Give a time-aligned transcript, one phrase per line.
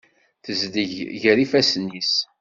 [0.43, 2.13] Tezleg ger ifassen-is.